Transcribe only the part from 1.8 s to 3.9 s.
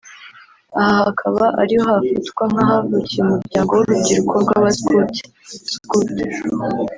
hafatwa nk’ahavukiye umuryango